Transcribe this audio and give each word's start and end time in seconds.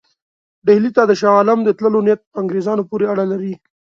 ډهلي 0.65 0.91
ته 0.95 1.03
د 1.05 1.11
شاه 1.19 1.35
عالم 1.39 1.59
د 1.63 1.69
تللو 1.77 1.99
نیت 2.05 2.21
په 2.29 2.35
انګرېزانو 2.41 2.83
پورې 2.89 3.05
اړه 3.13 3.25
لري. 3.31 3.53